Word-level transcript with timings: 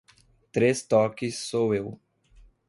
Três 0.51 0.81
toques 0.81 1.37
sou 1.37 1.75
eu. 1.75 1.99